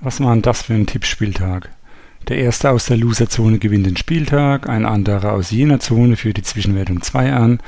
[0.00, 1.70] Was war denn das für ein Tippspieltag?
[2.28, 6.44] Der erste aus der Loserzone gewinnt den Spieltag, ein anderer aus jener Zone führt die
[6.44, 7.58] Zwischenwertung 2 an.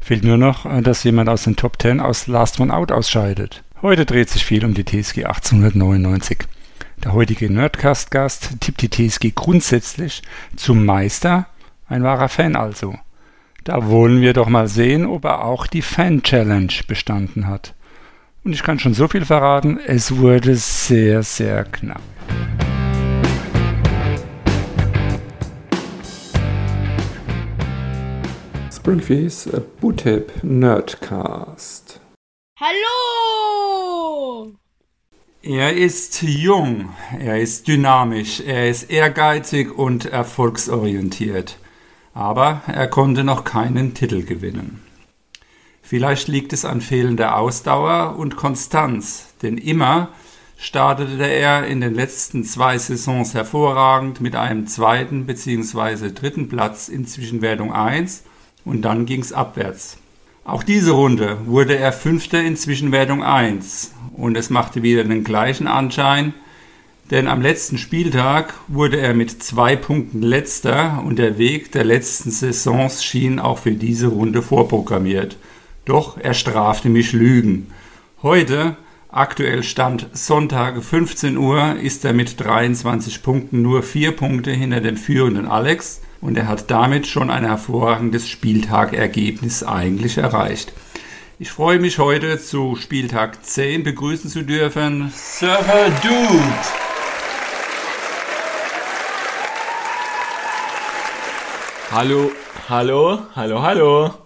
[0.00, 3.62] Fehlt nur noch, äh, dass jemand aus den Top 10 aus Last One Out ausscheidet.
[3.82, 6.38] Heute dreht sich viel um die TSG 1899.
[7.04, 10.22] Der heutige Nerdcast-Gast tippt die TSG grundsätzlich
[10.56, 11.46] zum Meister,
[11.88, 12.98] ein wahrer Fan also.
[13.62, 17.75] Da wollen wir doch mal sehen, ob er auch die Fan-Challenge bestanden hat.
[18.46, 22.00] Und ich kann schon so viel verraten, es wurde sehr, sehr knapp.
[28.72, 32.00] Springfields Bootip Nerdcast.
[32.60, 34.52] Hallo!
[35.42, 41.58] Er ist jung, er ist dynamisch, er ist ehrgeizig und erfolgsorientiert.
[42.14, 44.85] Aber er konnte noch keinen Titel gewinnen.
[45.88, 50.08] Vielleicht liegt es an fehlender Ausdauer und Konstanz, denn immer
[50.56, 56.10] startete er in den letzten zwei Saisons hervorragend mit einem zweiten bzw.
[56.10, 58.24] dritten Platz in Zwischenwertung 1
[58.64, 59.98] und dann ging's abwärts.
[60.44, 65.68] Auch diese Runde wurde er Fünfter in Zwischenwertung 1 und es machte wieder den gleichen
[65.68, 66.34] Anschein,
[67.12, 72.32] denn am letzten Spieltag wurde er mit zwei Punkten letzter und der Weg der letzten
[72.32, 75.36] Saisons schien auch für diese Runde vorprogrammiert.
[75.86, 77.68] Doch er strafte mich Lügen.
[78.20, 78.76] Heute,
[79.08, 84.96] aktuell Stand Sonntag 15 Uhr, ist er mit 23 Punkten nur vier Punkte hinter dem
[84.96, 90.72] führenden Alex und er hat damit schon ein hervorragendes Spieltagergebnis eigentlich erreicht.
[91.38, 96.42] Ich freue mich heute zu Spieltag 10 begrüßen zu dürfen Surfer Dude.
[101.92, 102.32] Hallo,
[102.68, 104.25] hallo, hallo, hallo.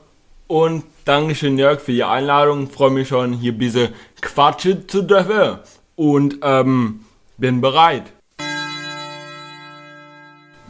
[0.51, 2.69] Und Dankeschön, Jörg, für die Einladung.
[2.69, 5.61] Freue mich schon, hier ein bisschen quatschen zu dürfen.
[5.95, 7.03] Und ähm,
[7.39, 8.13] bin bereit.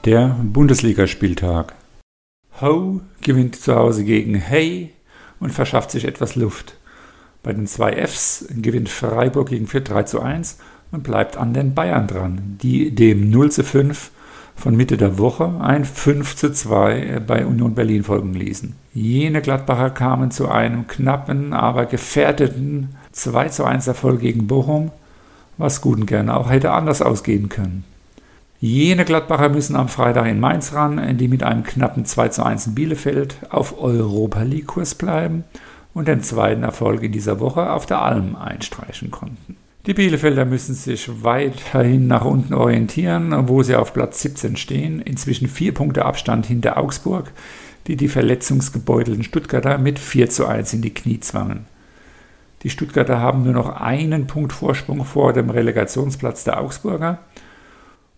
[0.05, 1.75] Der Bundesligaspieltag.
[2.61, 4.93] Ho gewinnt zu Hause gegen Hey
[5.39, 6.75] und verschafft sich etwas Luft.
[7.43, 10.59] Bei den zwei Fs gewinnt Freiburg gegen Fürth 3 zu 1
[10.91, 14.11] und bleibt an den Bayern dran, die dem 0 zu 5
[14.61, 18.75] von Mitte der Woche ein 5 zu 2 bei Union Berlin folgen ließen.
[18.93, 24.91] Jene Gladbacher kamen zu einem knappen, aber gefährdeten 2 zu 1 Erfolg gegen Bochum,
[25.57, 27.85] was gut und gerne auch hätte anders ausgehen können.
[28.61, 32.67] Jene Gladbacher müssen am Freitag in Mainz ran, die mit einem knappen 2 zu 1
[32.67, 35.45] in Bielefeld auf Europa League Kurs bleiben
[35.95, 39.57] und den zweiten Erfolg in dieser Woche auf der Alm einstreichen konnten.
[39.87, 45.49] Die Bielefelder müssen sich weiterhin nach unten orientieren, wo sie auf Platz 17 stehen, inzwischen
[45.49, 47.33] vier Punkte Abstand hinter Augsburg,
[47.87, 51.65] die die verletzungsgebeutelten Stuttgarter mit 4 zu 1 in die Knie zwangen.
[52.63, 57.21] Die Stuttgarter haben nur noch einen Punkt Vorsprung vor dem Relegationsplatz der Augsburger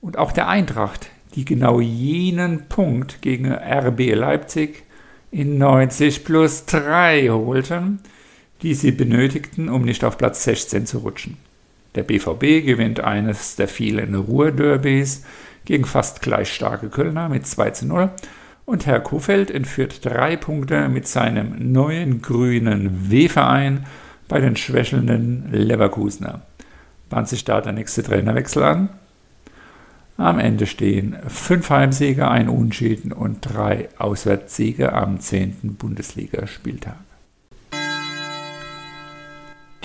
[0.01, 4.83] und auch der Eintracht, die genau jenen Punkt gegen RB Leipzig
[5.31, 8.01] in 90 plus 3 holten,
[8.63, 11.37] die sie benötigten, um nicht auf Platz 16 zu rutschen.
[11.95, 15.25] Der BVB gewinnt eines der vielen Ruhrderbys
[15.65, 18.11] gegen fast gleich starke Kölner mit 2 zu 0
[18.65, 23.87] und Herr Kofeld entführt drei Punkte mit seinem neuen grünen W-Verein
[24.29, 26.43] bei den schwächelnden Leverkusener.
[27.11, 28.89] Bahnt sich da der nächste Trainerwechsel an?
[30.17, 35.77] Am Ende stehen fünf Heimsiege, ein Unschieden und drei Auswärtssiege am 10.
[35.79, 36.97] Bundesligaspieltag.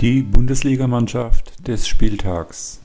[0.00, 2.78] Die Bundesligamannschaft des Spieltags.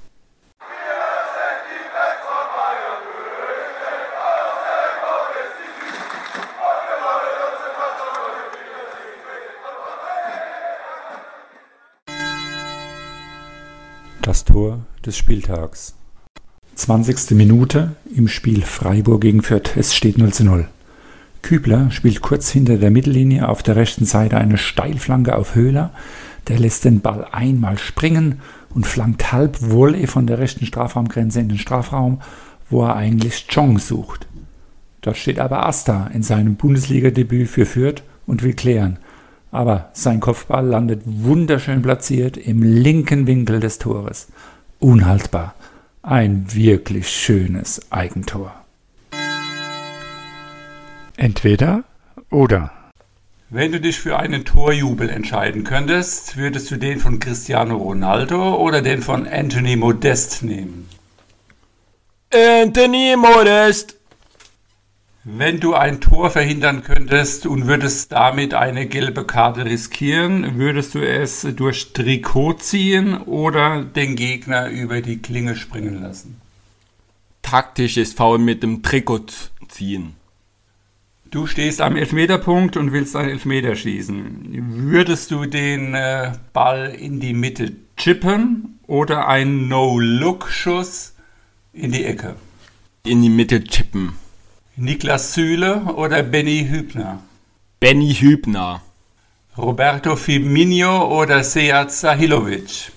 [14.24, 15.94] Das Tor des Spieltags.
[16.74, 17.38] 20.
[17.38, 19.78] Minute im Spiel Freiburg gegen Fürth.
[19.78, 20.68] Es steht 0 zu 0.
[21.44, 25.92] Kübler spielt kurz hinter der Mittellinie auf der rechten Seite eine Steilflanke auf Höhler.
[26.48, 31.50] Der lässt den Ball einmal springen und flankt halb Volley von der rechten Strafraumgrenze in
[31.50, 32.22] den Strafraum,
[32.70, 34.28] wo er eigentlich Chong sucht.
[35.02, 38.98] Dort steht aber Asta in seinem Bundesligadebüt für Fürth und will klären.
[39.52, 44.30] Aber sein Kopfball landet wunderschön platziert im linken Winkel des Tores.
[44.80, 45.54] Unhaltbar.
[46.02, 48.54] Ein wirklich schönes Eigentor.
[51.16, 51.84] Entweder
[52.32, 52.72] oder.
[53.56, 58.82] Wenn du dich für einen Torjubel entscheiden könntest, würdest du den von Cristiano Ronaldo oder
[58.82, 60.90] den von Anthony Modest nehmen?
[62.34, 63.96] Anthony Modest.
[65.24, 71.08] Wenn du ein Tor verhindern könntest und würdest damit eine gelbe Karte riskieren, würdest du
[71.08, 76.42] es durch Trikot ziehen oder den Gegner über die Klinge springen lassen?
[77.44, 79.28] Taktisches Foul mit dem Trikot
[79.70, 80.16] ziehen.
[81.34, 84.92] Du stehst am Elfmeterpunkt und willst einen Elfmeter schießen.
[84.92, 91.16] Würdest du den äh, Ball in die Mitte chippen oder einen No-Look-Schuss
[91.74, 92.36] in die Ecke?
[93.04, 94.14] In die Mitte chippen.
[94.76, 97.24] Niklas Süle oder Benny Hübner?
[97.80, 98.84] Benny Hübner.
[99.58, 102.92] Roberto Firmino oder Seat Sahilovic?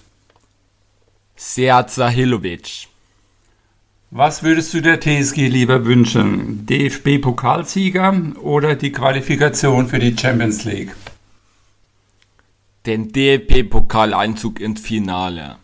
[1.37, 2.89] Seat Sahilovic.
[4.13, 6.65] Was würdest du der TSG lieber wünschen?
[6.67, 10.95] DFB-Pokalsieger oder die Qualifikation für die Champions League?
[12.87, 15.57] Den DFB-Pokaleinzug ins Finale.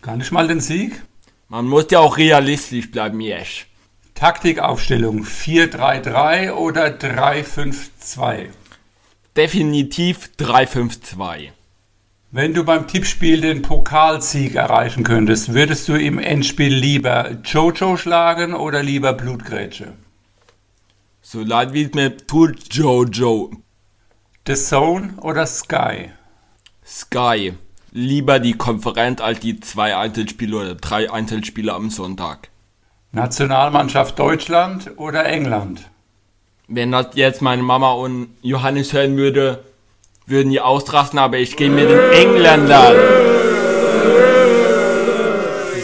[0.00, 1.02] Gar nicht mal den Sieg?
[1.48, 3.66] Man muss ja auch realistisch bleiben, Jesch.
[4.14, 8.46] Taktikaufstellung 4-3-3 oder 3-5-2?
[9.36, 11.48] Definitiv 3-5-2.
[12.34, 18.54] Wenn du beim Tippspiel den Pokalsieg erreichen könntest, würdest du im Endspiel lieber Jojo schlagen
[18.54, 19.92] oder lieber Blutgrätsche?
[21.20, 23.50] So leid wie es mir tut, Jojo.
[24.46, 26.08] The Zone oder Sky?
[26.86, 27.52] Sky.
[27.90, 32.48] Lieber die Konferenz als die zwei Einzelspiele oder drei Einzelspiele am Sonntag.
[33.10, 35.90] Nationalmannschaft Deutschland oder England?
[36.66, 39.62] Wenn das jetzt meine Mama und Johannes hören würde,
[40.32, 42.96] würden die ausrasten, aber ich gehe mit den Engländern.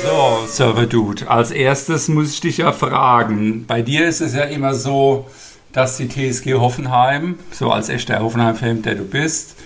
[0.02, 3.66] So, Server Dude, als erstes muss ich dich ja fragen.
[3.66, 5.26] Bei dir ist es ja immer so,
[5.72, 9.56] dass die TSG Hoffenheim, so als echter Hoffenheim-Fan, der du bist,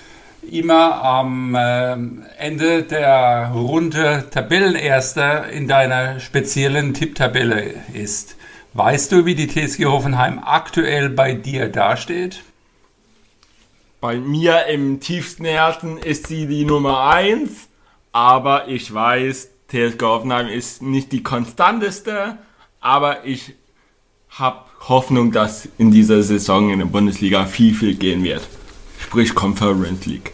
[0.50, 1.92] immer am äh,
[2.38, 8.36] Ende der Runde Tabellenerster in deiner speziellen Tipptabelle ist.
[8.74, 12.42] Weißt du, wie die TSG Hoffenheim aktuell bei dir dasteht?
[14.02, 17.68] Bei mir im tiefsten Herzen ist sie die Nummer 1,
[18.12, 22.36] aber ich weiß, TSG Hoffenheim ist nicht die konstanteste,
[22.80, 23.54] aber ich
[24.28, 28.42] habe Hoffnung, dass in dieser Saison in der Bundesliga viel, viel gehen wird
[29.12, 30.32] sprich Conference League.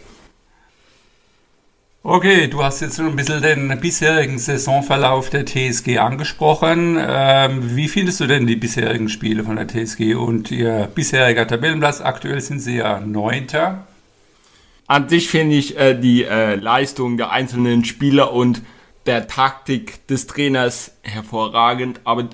[2.01, 6.97] Okay, du hast jetzt schon ein bisschen den bisherigen Saisonverlauf der TSG angesprochen.
[6.97, 11.99] Ähm, wie findest du denn die bisherigen Spiele von der TSG und ihr bisheriger Tabellenplatz?
[11.99, 13.85] Aktuell sind sie ja Neunter.
[14.87, 18.61] An sich finde ich äh, die äh, Leistung der einzelnen Spieler und
[19.05, 22.29] der Taktik des Trainers hervorragend, aber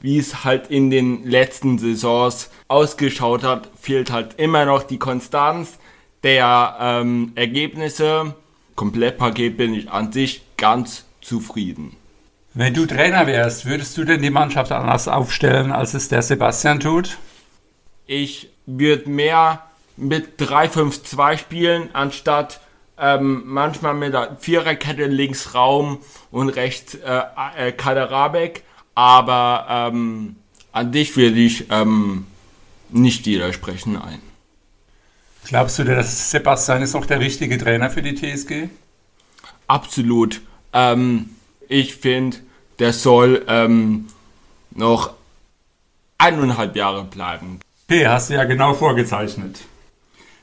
[0.00, 5.78] wie es halt in den letzten Saisons ausgeschaut hat, fehlt halt immer noch die Konstanz
[6.22, 8.34] der ähm, Ergebnisse,
[8.80, 11.96] Komplettpaket bin ich an sich ganz zufrieden.
[12.54, 16.80] Wenn du Trainer wärst, würdest du denn die Mannschaft anders aufstellen, als es der Sebastian
[16.80, 17.18] tut?
[18.06, 19.66] Ich würde mehr
[19.98, 22.62] mit 3-5-2 spielen, anstatt
[22.96, 25.98] ähm, manchmal mit der Viererkette links Raum
[26.30, 27.20] und rechts äh,
[27.58, 28.62] äh, Kaderabek.
[28.94, 30.36] Aber ähm,
[30.72, 32.24] an dich würde ich ähm,
[32.88, 34.29] nicht widersprechen, nein.
[35.50, 38.68] Glaubst du, dass Sebastian ist noch der richtige Trainer für die TSG?
[39.66, 40.42] Absolut.
[40.72, 41.30] Ähm,
[41.68, 42.36] ich finde,
[42.78, 44.06] der soll ähm,
[44.70, 45.12] noch
[46.18, 47.58] eineinhalb Jahre bleiben.
[47.88, 49.62] Okay, hast du ja genau vorgezeichnet.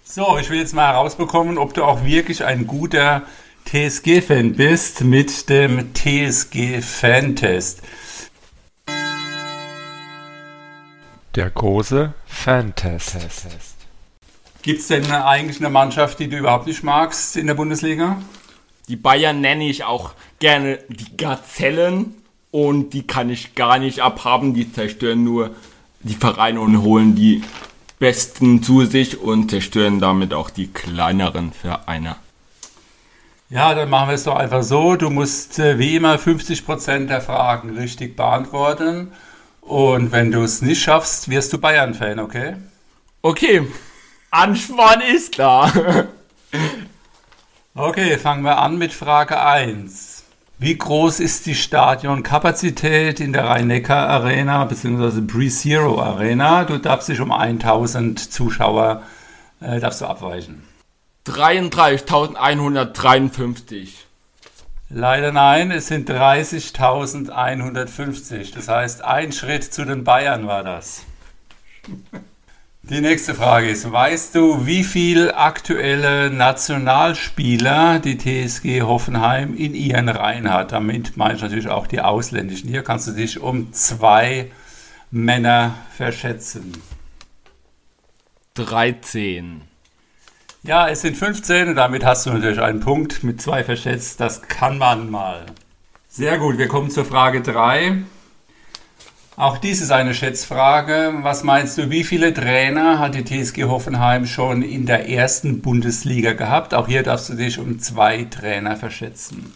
[0.03, 3.21] So, ich will jetzt mal herausbekommen, ob du auch wirklich ein guter
[3.63, 7.81] TSG-Fan bist mit dem TSG-Fan-Test.
[11.33, 13.76] Der große Fan-Test.
[14.67, 18.21] Gibt es denn eigentlich eine Mannschaft, die du überhaupt nicht magst in der Bundesliga?
[18.89, 22.15] Die Bayern nenne ich auch gerne die Gazellen
[22.51, 24.53] und die kann ich gar nicht abhaben.
[24.53, 25.51] Die zerstören nur
[26.01, 27.43] die Vereine und holen die
[27.99, 32.17] Besten zu sich und zerstören damit auch die kleineren Vereine.
[33.49, 34.97] Ja, dann machen wir es doch einfach so.
[34.97, 39.13] Du musst äh, wie immer 50% der Fragen richtig beantworten.
[39.61, 42.57] Und wenn du es nicht schaffst, wirst du Bayern-Fan, okay?
[43.21, 43.65] Okay.
[44.37, 45.73] Ansporn ist da.
[47.73, 50.25] okay, fangen wir an mit Frage 1.
[50.59, 55.21] Wie groß ist die Stadionkapazität in der Rhein-Neckar Arena bzw.
[55.21, 56.65] Pre-Zero Arena?
[56.65, 59.01] Du darfst dich um 1000 Zuschauer
[59.59, 60.61] äh, darfst du abweichen.
[61.25, 63.89] 33.153.
[64.89, 68.53] Leider nein, es sind 30.150.
[68.53, 71.01] Das heißt, ein Schritt zu den Bayern war das.
[72.89, 80.07] Die nächste Frage ist, weißt du, wie viele aktuelle Nationalspieler die TSG Hoffenheim in ihren
[80.07, 80.71] Reihen hat?
[80.71, 82.69] Damit meine ich natürlich auch die ausländischen.
[82.69, 84.51] Hier kannst du dich um zwei
[85.11, 86.81] Männer verschätzen.
[88.53, 89.63] 13.
[90.63, 94.21] Ja, es sind 15 und damit hast du natürlich einen Punkt mit zwei verschätzt.
[94.21, 95.45] Das kann man mal.
[96.07, 98.03] Sehr gut, wir kommen zur Frage 3.
[99.39, 101.19] Auch dies ist eine Schätzfrage.
[101.21, 106.33] Was meinst du, wie viele Trainer hat die TSG Hoffenheim schon in der ersten Bundesliga
[106.33, 106.73] gehabt?
[106.73, 109.53] Auch hier darfst du dich um zwei Trainer verschätzen.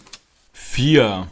[0.54, 1.26] Vier.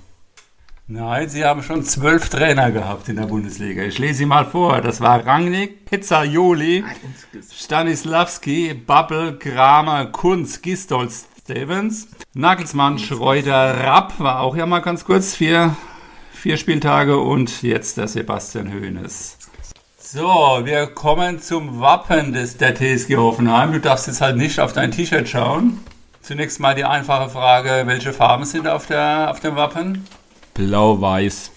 [0.88, 3.84] Nein, sie haben schon zwölf Trainer gehabt in der Bundesliga.
[3.84, 4.82] Ich lese sie mal vor.
[4.82, 6.84] Das war Rangnick, Pizzaioli,
[7.54, 15.36] Stanislavski, Babbel, Kramer, Kunz, Gistol, Stevens, Nagelsmann, Schreuder, Rapp war auch ja mal ganz kurz.
[15.36, 15.76] Vier
[16.40, 19.38] vier Spieltage und jetzt der Sebastian Hoeneß.
[19.98, 23.74] So, wir kommen zum Wappen des, der TSG Hoffenheim.
[23.74, 25.80] Du darfst jetzt halt nicht auf dein T-Shirt schauen.
[26.22, 30.08] Zunächst mal die einfache Frage, welche Farben sind auf, der, auf dem Wappen?
[30.54, 31.52] Blau-Weiß.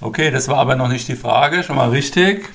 [0.00, 2.48] Okay, das war aber noch nicht die Frage, schon mal richtig.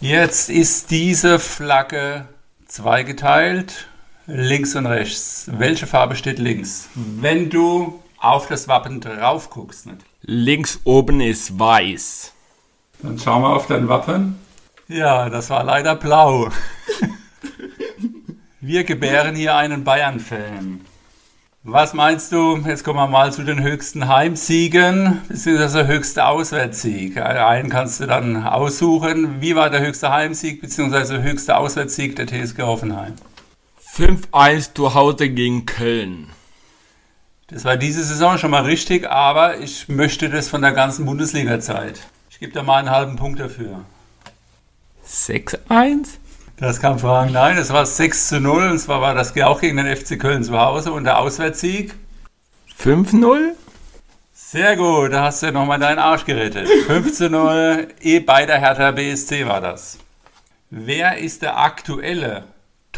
[0.00, 2.26] Jetzt ist diese Flagge
[2.66, 3.86] zweigeteilt,
[4.26, 5.48] links und rechts.
[5.52, 6.88] Welche Farbe steht links?
[6.94, 9.86] Wenn du auf das Wappen drauf guckst.
[9.86, 10.09] Nicht?
[10.32, 12.32] Links oben ist weiß.
[13.02, 14.38] Dann schauen wir auf dein Wappen.
[14.86, 16.50] Ja, das war leider blau.
[18.60, 20.82] wir gebären hier einen Bayern-Fan.
[21.64, 22.58] Was meinst du?
[22.58, 27.16] Jetzt kommen wir mal zu den höchsten Heimsiegen, beziehungsweise höchste Auswärtssieg.
[27.16, 29.40] Einen kannst du dann aussuchen.
[29.40, 33.14] Wie war der höchste Heimsieg, beziehungsweise höchste Auswärtssieg der TSG Hoffenheim?
[33.96, 36.28] 5-1 zu Hause gegen Köln.
[37.50, 42.00] Das war diese Saison schon mal richtig, aber ich möchte das von der ganzen Bundesliga-Zeit.
[42.30, 43.84] Ich gebe da mal einen halben Punkt dafür.
[45.04, 46.06] 6-1?
[46.58, 47.32] Das kann fragen.
[47.32, 50.44] Nein, das war 6 zu 0 und zwar war das auch gegen den FC Köln
[50.44, 51.94] zu Hause und der Auswärtssieg
[52.78, 53.54] 5-0?
[54.32, 56.68] Sehr gut, da hast du nochmal deinen Arsch gerettet.
[56.86, 59.98] 5 zu 0, eh bei der Hertha BSC war das.
[60.70, 62.44] Wer ist der aktuelle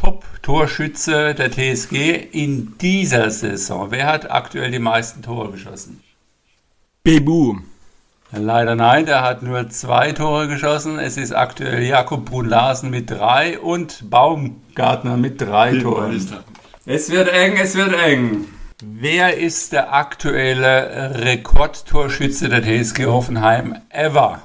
[0.02, 3.92] Top-Torschütze der TSG in dieser Saison.
[3.92, 6.02] Wer hat aktuell die meisten Tore geschossen?
[7.04, 7.58] Bebu.
[8.32, 10.98] Leider nein, der hat nur zwei Tore geschossen.
[10.98, 16.20] Es ist aktuell Jakob Brun-Larsen mit drei und Baumgartner mit drei Toren.
[16.84, 18.46] Es wird eng, es wird eng.
[18.82, 24.42] Wer ist der aktuelle Rekordtorschütze der TSG Hoffenheim ever?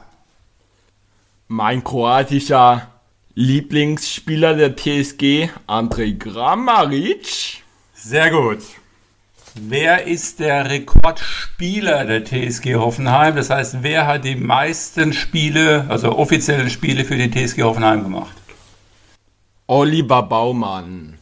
[1.47, 2.89] Mein kroatischer
[3.39, 7.61] Lieblingsspieler der TSG, Andrej Grammaric.
[7.93, 8.63] Sehr gut.
[9.53, 13.35] Wer ist der Rekordspieler der TSG Hoffenheim?
[13.35, 18.35] Das heißt, wer hat die meisten Spiele, also offiziellen Spiele für die TSG Hoffenheim gemacht?
[19.67, 21.19] Oliver Baumann.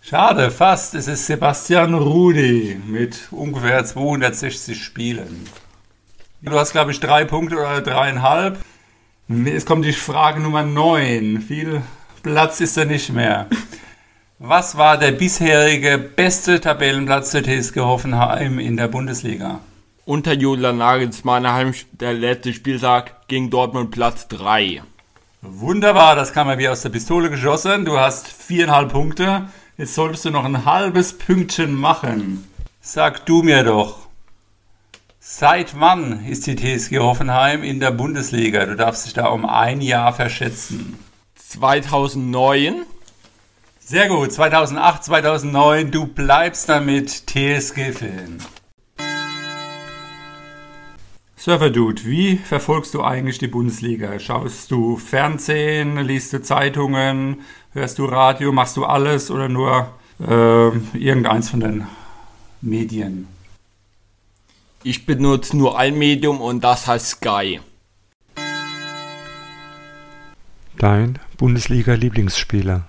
[0.00, 0.94] Schade, fast.
[0.94, 5.46] Es ist Sebastian Rudi mit ungefähr 260 Spielen.
[6.40, 8.58] Du hast, glaube ich, drei Punkte oder dreieinhalb.
[9.28, 11.40] Es kommt die Frage Nummer 9.
[11.40, 11.82] Viel
[12.22, 13.46] Platz ist da nicht mehr.
[14.38, 19.60] Was war der bisherige beste Tabellenplatz der TSG Hoffenheim in der Bundesliga?
[20.04, 24.82] Unter Julian Nagelsmann der letzte Spieltag gegen Dortmund Platz 3.
[25.40, 27.84] Wunderbar, das kam ja wie aus der Pistole geschossen.
[27.84, 29.48] Du hast viereinhalb Punkte.
[29.78, 32.44] Jetzt solltest du noch ein halbes Pünktchen machen.
[32.80, 34.01] Sag du mir doch,
[35.24, 38.66] Seit wann ist die TSG Hoffenheim in der Bundesliga?
[38.66, 40.98] Du darfst dich da um ein Jahr verschätzen.
[41.36, 42.82] 2009.
[43.78, 45.92] Sehr gut, 2008, 2009.
[45.92, 48.38] Du bleibst damit TSG-Fan.
[51.36, 54.18] Surfer Dude, wie verfolgst du eigentlich die Bundesliga?
[54.18, 57.42] Schaust du Fernsehen, liest du Zeitungen,
[57.74, 59.88] hörst du Radio, machst du alles oder nur
[60.18, 61.86] äh, irgendeins von den
[62.60, 63.28] Medien?
[64.84, 67.60] Ich benutze nur ein Medium und das heißt Sky.
[70.76, 72.84] Dein Bundesliga-Lieblingsspieler.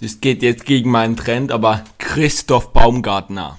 [0.00, 3.58] Das geht jetzt gegen meinen Trend, aber Christoph Baumgartner.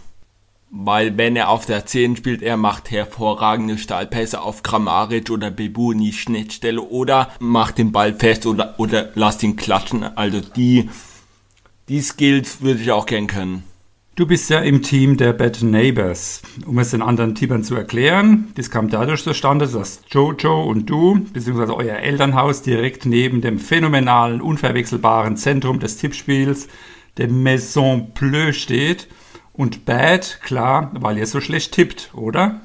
[0.72, 5.91] Weil wenn er auf der 10 spielt, er macht hervorragende Stahlpässe auf Kramaric oder Bebu
[5.91, 10.03] in die Schnittstelle oder macht den Ball fest oder, oder lasst ihn klatschen.
[10.03, 10.89] Also die,
[11.88, 13.63] die Skills würde ich auch gern können.
[14.17, 16.41] Du bist ja im Team der Bad Neighbors.
[16.65, 21.24] Um es den anderen Teamern zu erklären, das kam dadurch zustande, dass Jojo und du,
[21.31, 26.67] beziehungsweise euer Elternhaus, direkt neben dem phänomenalen, unverwechselbaren Zentrum des Tippspiels,
[27.17, 29.07] der Maison Bleu steht.
[29.53, 32.59] Und Bad, klar, weil ihr so schlecht tippt, oder?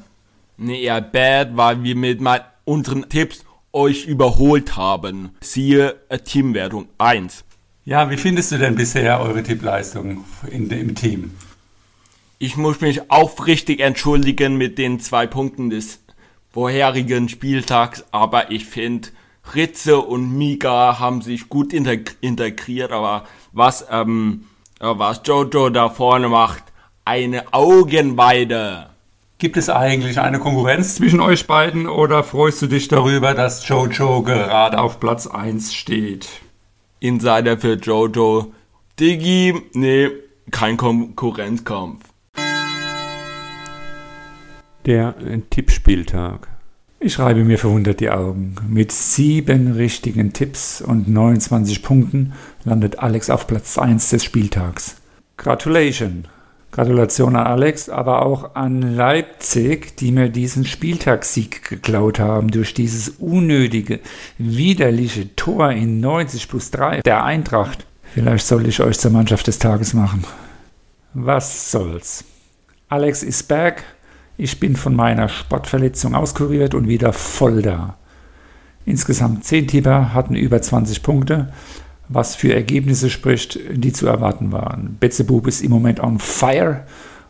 [0.56, 2.21] Nee, eher Bad, weil wir mit
[2.64, 3.44] unseren Tipps
[3.75, 5.32] euch überholt haben.
[5.42, 7.44] Siehe äh, Teamwertung 1.
[7.84, 11.32] Ja, wie findest du denn bisher eure Tippleistung in, im Team?
[12.38, 15.98] Ich muss mich aufrichtig entschuldigen mit den zwei Punkten des
[16.52, 19.08] vorherigen Spieltags, aber ich finde,
[19.56, 24.44] Ritze und Mika haben sich gut integriert, aber was, ähm,
[24.78, 26.62] was Jojo da vorne macht,
[27.04, 28.90] eine Augenweide.
[29.38, 34.22] Gibt es eigentlich eine Konkurrenz zwischen euch beiden oder freust du dich darüber, dass Jojo
[34.22, 36.28] gerade auf Platz 1 steht?
[37.02, 38.52] Insider für Jojo.
[39.00, 40.09] Diggi, nee,
[40.52, 42.04] kein Konkurrenzkampf.
[44.87, 45.14] Der
[45.50, 46.47] Tippspieltag.
[47.00, 48.54] Ich reibe mir verwundert die Augen.
[48.68, 54.97] Mit sieben richtigen Tipps und 29 Punkten landet Alex auf Platz 1 des Spieltags.
[55.37, 56.28] Gratulation!
[56.73, 63.11] Gratulation an Alex, aber auch an Leipzig, die mir diesen Spieltagssieg geklaut haben durch dieses
[63.11, 64.00] unnötige,
[64.38, 67.87] widerliche Tor in 90 plus 3 der Eintracht.
[68.14, 70.25] Vielleicht soll ich euch zur Mannschaft des Tages machen.
[71.12, 72.25] Was soll's.
[72.88, 73.85] Alex ist back.
[74.38, 77.99] Ich bin von meiner Sportverletzung auskuriert und wieder voll da.
[78.87, 81.52] Insgesamt 10 Tipper hatten über 20 Punkte
[82.14, 84.97] was für Ergebnisse spricht, die zu erwarten waren.
[85.00, 86.85] Betzebub ist im Moment on fire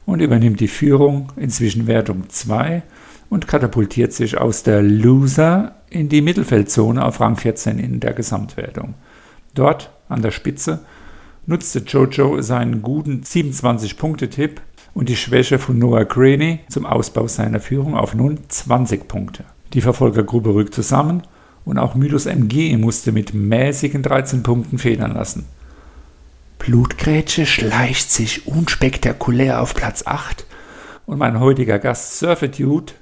[0.06, 2.82] und übernimmt die Führung, inzwischen Wertung 2
[3.30, 8.94] und katapultiert sich aus der Loser in die Mittelfeldzone auf Rang 14 in der Gesamtwertung.
[9.54, 10.80] Dort, an der Spitze,
[11.46, 14.60] nutzte Jojo seinen guten 27-Punkte-Tipp
[14.94, 19.44] und die Schwäche von Noah Craney zum Ausbau seiner Führung auf nun 20 Punkte.
[19.72, 21.22] Die Verfolgergruppe rückt zusammen
[21.64, 25.46] und auch Mythos MG musste mit mäßigen 13 Punkten federn lassen.
[26.58, 30.46] Blutgrätsche schleicht sich unspektakulär auf Platz 8
[31.06, 32.92] und mein heutiger Gast Surfer-Dude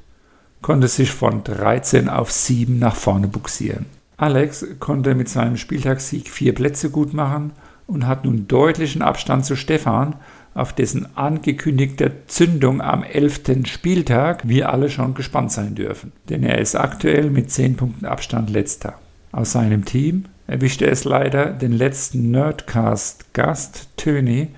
[0.62, 3.86] konnte sich von 13 auf 7 nach vorne buxieren.
[4.16, 7.52] Alex konnte mit seinem Spieltagssieg vier Plätze gut machen
[7.86, 10.16] und hat nun deutlichen Abstand zu Stefan,
[10.54, 13.66] auf dessen angekündigte Zündung am 11.
[13.66, 16.12] Spieltag wir alle schon gespannt sein dürfen.
[16.28, 18.98] Denn er ist aktuell mit 10 Punkten Abstand letzter.
[19.32, 24.48] Aus seinem Team erwischte es leider den letzten Nerdcast-Gast Töni,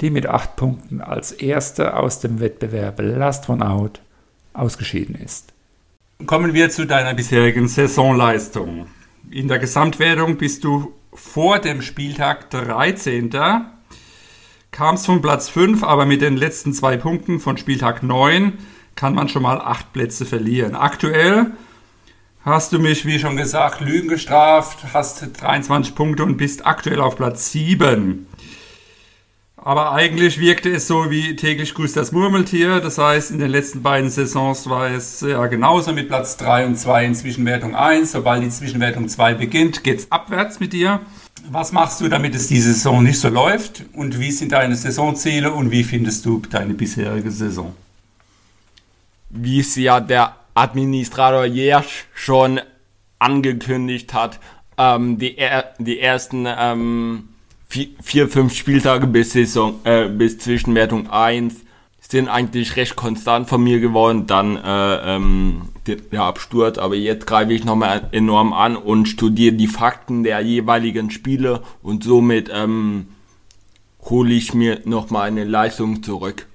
[0.00, 4.00] die mit 8 Punkten als erster aus dem Wettbewerb Last One Out
[4.54, 5.52] ausgeschieden ist.
[6.24, 8.86] Kommen wir zu deiner bisherigen Saisonleistung.
[9.30, 13.28] In der Gesamtwertung bist du vor dem Spieltag 13
[14.70, 18.54] kam es von Platz 5, aber mit den letzten zwei Punkten von Spieltag 9
[18.94, 20.74] kann man schon mal acht Plätze verlieren.
[20.74, 21.52] Aktuell
[22.44, 27.16] hast du mich, wie schon gesagt, Lügen gestraft, hast 23 Punkte und bist aktuell auf
[27.16, 28.26] Platz 7.
[29.66, 32.78] Aber eigentlich wirkte es so wie täglich grüßt das Murmeltier.
[32.78, 36.76] Das heißt, in den letzten beiden Saisons war es ja genauso mit Platz 3 und
[36.76, 38.12] 2 in Zwischenwertung 1.
[38.12, 41.00] Sobald die Zwischenwertung 2 beginnt, geht es abwärts mit dir.
[41.50, 43.84] Was machst du, damit es diese Saison nicht so läuft?
[43.92, 47.74] Und wie sind deine Saisonziele und wie findest du deine bisherige Saison?
[49.30, 52.60] Wie es ja der Administrator Jersch schon
[53.18, 54.40] angekündigt hat,
[54.78, 57.28] ähm, die, er, die ersten ähm,
[57.68, 61.65] vier, vier, fünf Spieltage bis Saison, äh, bis Zwischenwertung 1
[62.08, 64.26] sind eigentlich recht konstant von mir geworden.
[64.26, 69.68] Dann äh, ähm, der Absturz, aber jetzt greife ich nochmal enorm an und studiere die
[69.68, 73.08] Fakten der jeweiligen Spiele und somit ähm,
[74.02, 76.46] hole ich mir nochmal eine Leistung zurück.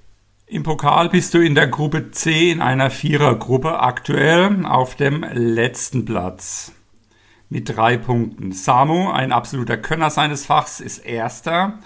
[0.48, 6.04] Im Pokal bist du in der Gruppe C in einer Vierergruppe aktuell auf dem letzten
[6.04, 6.74] Platz
[7.48, 8.52] mit drei Punkten.
[8.52, 11.80] Samu, ein absoluter Könner seines Fachs, ist erster.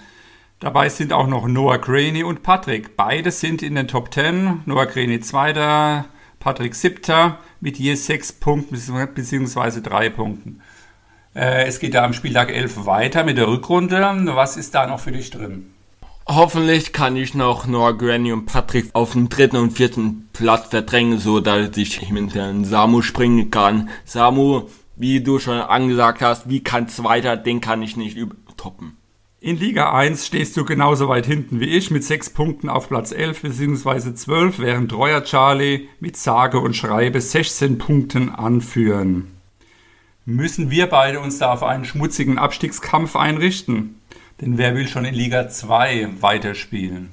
[0.58, 2.96] Dabei sind auch noch Noah Graney und Patrick.
[2.96, 4.62] Beide sind in den Top 10.
[4.64, 6.06] Noah Graney zweiter,
[6.38, 8.74] Patrick siebter mit je sechs Punkten
[9.14, 9.82] bzw.
[9.82, 10.62] drei Punkten.
[11.34, 14.00] Äh, es geht da am Spieltag 11 weiter mit der Rückrunde.
[14.32, 15.74] Was ist da noch für dich drin?
[16.26, 21.18] Hoffentlich kann ich noch Noah Granny und Patrick auf dem dritten und vierten Platz verdrängen,
[21.18, 23.90] so dass ich den Samu springen kann.
[24.06, 24.62] Samu,
[24.96, 28.16] wie du schon angesagt hast, wie kann weiter, den kann ich nicht
[28.56, 28.96] toppen.
[29.38, 33.12] In Liga 1 stehst du genauso weit hinten wie ich mit 6 Punkten auf Platz
[33.12, 34.14] 11 bzw.
[34.14, 39.36] 12, während Treuer Charlie mit sage und schreibe 16 Punkten anführen.
[40.24, 44.00] Müssen wir beide uns da auf einen schmutzigen Abstiegskampf einrichten?
[44.40, 47.10] Denn wer will schon in Liga 2 weiterspielen?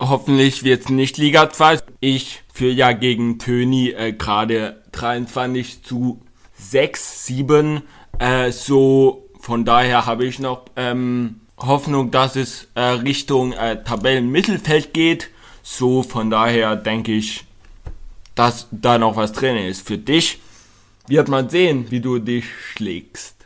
[0.00, 1.78] Hoffentlich wird es nicht Liga 2.
[2.00, 6.20] Ich führe ja gegen Töni äh, gerade 23 zu
[6.54, 7.82] 6, 7.
[8.18, 14.92] Äh, so von daher habe ich noch ähm, Hoffnung, dass es äh, Richtung äh, Tabellenmittelfeld
[14.92, 15.30] geht.
[15.62, 17.46] So, von daher denke ich,
[18.34, 19.86] dass da noch was drin ist.
[19.88, 20.42] Für dich
[21.06, 23.36] wird man sehen, wie du dich schlägst.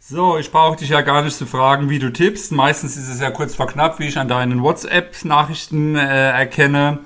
[0.00, 2.50] So, ich brauche dich ja gar nicht zu fragen, wie du tippst.
[2.50, 6.98] Meistens ist es ja kurz vor knapp, wie ich an deinen WhatsApp-Nachrichten äh, erkenne.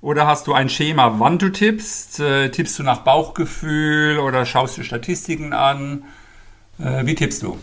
[0.00, 2.20] Oder hast du ein Schema, wann du tippst?
[2.20, 6.04] Äh, tippst du nach Bauchgefühl oder schaust du Statistiken an?
[6.78, 7.58] Äh, wie tippst du?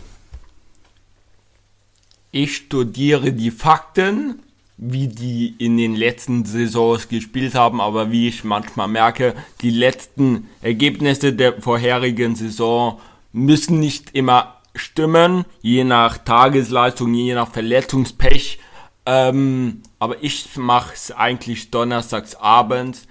[2.31, 4.39] Ich studiere die Fakten,
[4.77, 10.47] wie die in den letzten Saisons gespielt haben, aber wie ich manchmal merke, die letzten
[10.61, 12.99] Ergebnisse der vorherigen Saison
[13.33, 18.59] müssen nicht immer stimmen, je nach Tagesleistung, je nach Verletzungspech.
[19.07, 23.07] Ähm, aber ich mache es eigentlich donnerstags abends.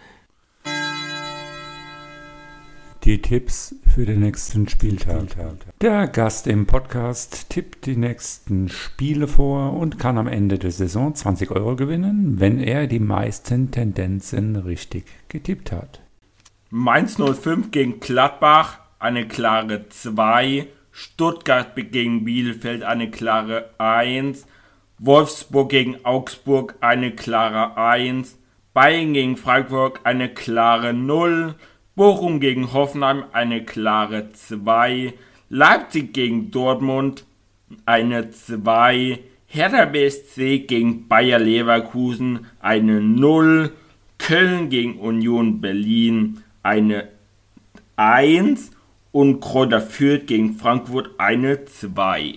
[3.08, 5.28] Die Tipps für den nächsten Spieltag.
[5.80, 11.14] Der Gast im Podcast tippt die nächsten Spiele vor und kann am Ende der Saison
[11.14, 16.02] 20 Euro gewinnen, wenn er die meisten Tendenzen richtig getippt hat.
[16.68, 20.66] Mainz 05 gegen Gladbach, eine klare 2.
[20.92, 24.46] Stuttgart gegen Bielefeld, eine klare 1.
[24.98, 28.36] Wolfsburg gegen Augsburg eine klare 1,
[28.74, 31.54] Bayern gegen Freiburg eine klare 0,
[31.98, 35.14] Bochum gegen Hoffenheim eine klare 2,
[35.50, 37.24] Leipzig gegen Dortmund
[37.86, 43.72] eine 2, Hertha BSC gegen Bayer Leverkusen eine 0,
[44.16, 47.08] Köln gegen Union Berlin eine
[47.96, 48.70] 1
[49.10, 52.36] und Kräuter Fürth gegen Frankfurt eine 2.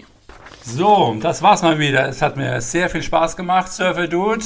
[0.63, 2.10] So, das war's mal wieder.
[2.10, 4.43] Es hat mir sehr viel Spaß gemacht, Surfer Dude.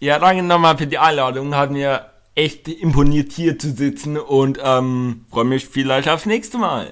[0.00, 1.54] Ja, danke nochmal für die Einladung.
[1.54, 6.88] Hat mir echt imponiert, hier zu sitzen und ähm, freue mich vielleicht aufs nächste Mal.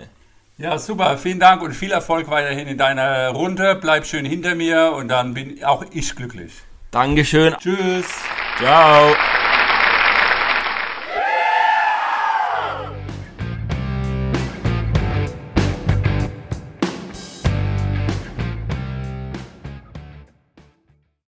[0.58, 1.16] Ja, super.
[1.16, 3.78] Vielen Dank und viel Erfolg weiterhin in deiner Runde.
[3.80, 6.52] Bleib schön hinter mir und dann bin auch ich glücklich.
[6.90, 7.54] Dankeschön.
[7.58, 8.06] Tschüss.
[8.58, 9.14] Ciao.